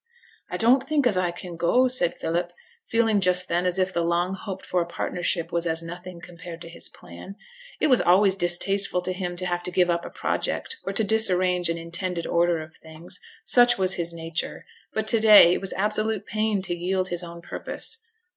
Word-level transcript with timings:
'I 0.49 0.57
don't 0.57 0.89
think 0.89 1.05
as 1.05 1.15
I 1.15 1.29
can 1.29 1.55
go,' 1.57 1.87
said 1.87 2.15
Philip, 2.17 2.53
feeling 2.89 3.21
just 3.21 3.47
then 3.47 3.67
as 3.67 3.77
if 3.77 3.93
the 3.93 4.03
long 4.03 4.33
hoped 4.33 4.65
for 4.65 4.83
partnership 4.83 5.51
was 5.51 5.67
as 5.67 5.83
nothing 5.83 6.19
compared 6.19 6.59
to 6.61 6.69
his 6.69 6.89
plan. 6.89 7.35
It 7.79 7.85
was 7.85 8.01
always 8.01 8.33
distasteful 8.35 9.01
to 9.01 9.13
him 9.13 9.35
to 9.35 9.45
have 9.45 9.61
to 9.61 9.69
give 9.69 9.91
up 9.91 10.03
a 10.03 10.09
project, 10.09 10.75
or 10.85 10.91
to 10.91 11.03
disarrange 11.03 11.69
an 11.69 11.77
intended 11.77 12.25
order 12.25 12.63
of 12.63 12.75
things, 12.75 13.19
such 13.45 13.77
was 13.77 13.93
his 13.93 14.11
nature; 14.11 14.65
but 14.91 15.07
to 15.09 15.19
day 15.19 15.53
it 15.53 15.61
was 15.61 15.71
absolute 15.73 16.25
pain 16.25 16.63
to 16.63 16.73
yield 16.75 17.09
his 17.09 17.23
own 17.23 17.39
purpose. 17.43 17.99